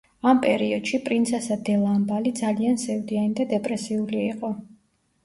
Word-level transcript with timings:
ამ 0.29 0.37
პერიოდში, 0.43 0.99
პრინცესა 1.09 1.57
დე 1.67 1.75
ლამბალი 1.81 2.31
ძალიან 2.39 2.79
სევდიანი 2.85 3.37
და 3.41 3.47
დეპრესიული 3.53 4.23
იყო. 4.31 4.51